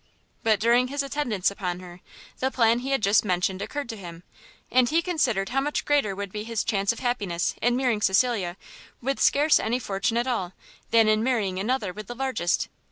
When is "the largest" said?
12.07-12.67